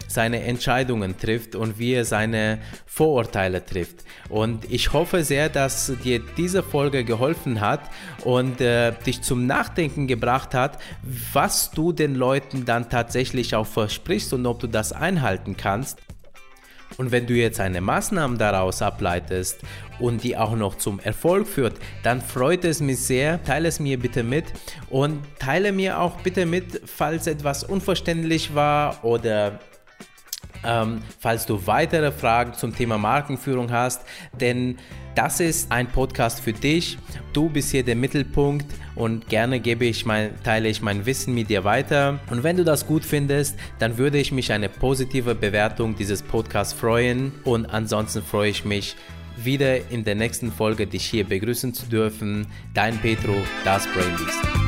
seine 0.10 0.44
Entscheidungen 0.44 1.18
trifft 1.18 1.56
und 1.56 1.80
wie 1.80 1.94
er 1.94 2.04
seine 2.04 2.60
Vorurteile 2.86 3.64
trifft. 3.64 4.04
Und 4.28 4.70
ich 4.70 4.92
hoffe 4.92 5.24
sehr, 5.24 5.48
dass 5.48 5.94
dir 6.04 6.20
diese 6.36 6.64
Folge 6.64 7.06
geholfen 7.06 7.62
hat 7.62 7.82
und 8.26 8.60
äh, 8.60 8.92
dich 9.06 9.22
zum 9.22 9.46
Nachdenken 9.46 10.08
gebracht 10.08 10.54
hat, 10.54 10.80
was 11.32 11.72
du 11.72 11.94
den 11.94 12.16
Leuten 12.16 12.66
dann 12.66 12.90
tatsächlich 12.90 13.56
auch 13.56 13.68
versprichst 13.68 14.34
und 14.34 14.46
ob 14.46 14.60
du 14.60 14.68
das 14.68 14.92
einhalten 14.92 15.56
kannst. 15.56 16.00
Und 16.98 17.12
wenn 17.12 17.28
du 17.28 17.34
jetzt 17.34 17.60
eine 17.60 17.80
Maßnahme 17.80 18.38
daraus 18.38 18.82
ableitest 18.82 19.60
und 20.00 20.24
die 20.24 20.36
auch 20.36 20.56
noch 20.56 20.76
zum 20.76 21.00
Erfolg 21.00 21.48
führt, 21.48 21.78
dann 22.04 22.20
freut 22.20 22.66
es 22.66 22.82
mich 22.82 23.00
sehr. 23.00 23.42
Teile 23.44 23.70
es 23.70 23.80
mir 23.80 23.98
bitte 23.98 24.24
mit 24.24 24.46
und 24.90 25.22
teile 25.40 25.72
mir 25.72 26.00
auch 26.00 26.20
bitte 26.22 26.46
mit, 26.46 26.82
falls 26.86 27.28
etwas 27.28 27.64
unverständlich 27.64 28.54
war 28.54 29.04
oder 29.06 29.60
ähm, 30.66 31.02
falls 31.20 31.46
du 31.46 31.66
weitere 31.68 32.12
Fragen 32.12 32.54
zum 32.54 32.76
Thema 32.76 32.98
Markenführung 32.98 33.72
hast, 33.72 34.02
denn 34.40 34.78
das 35.16 35.40
ist 35.40 35.72
ein 35.72 35.88
Podcast 35.88 36.40
für 36.40 36.54
dich. 36.54 36.98
Du 37.34 37.50
bist 37.50 37.72
hier 37.72 37.84
der 37.84 37.96
Mittelpunkt 37.96 38.66
und 38.96 39.28
gerne 39.28 39.60
gebe 39.60 39.86
ich 39.86 40.06
mein, 40.06 40.32
teile 40.44 40.70
ich 40.70 40.82
mein 40.82 41.06
Wissen 41.06 41.34
mit 41.34 41.50
dir 41.50 41.64
weiter. 41.64 42.20
Und 42.30 42.44
wenn 42.44 42.58
du 42.58 42.64
das 42.64 42.88
gut 42.88 43.04
findest, 43.04 43.58
dann 43.80 43.98
würde 43.98 44.18
ich 44.18 44.32
mich 44.32 44.52
eine 44.52 44.70
positive 44.70 45.36
Bewertung 45.36 45.96
dieses 45.96 46.22
Podcasts 46.22 46.74
freuen. 46.74 47.34
Und 47.44 47.66
ansonsten 47.66 48.22
freue 48.22 48.50
ich 48.50 48.66
mich, 48.66 48.96
wieder 49.44 49.90
in 49.90 50.04
der 50.04 50.16
nächsten 50.16 50.52
Folge 50.52 50.88
dich 50.88 51.06
hier 51.06 51.26
begrüßen 51.26 51.74
zu 51.74 51.86
dürfen. 51.86 52.48
Dein 52.74 52.98
Petro, 52.98 53.36
das 53.64 53.88
Brainbeast. 53.88 54.59